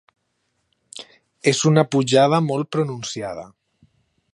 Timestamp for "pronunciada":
2.77-3.49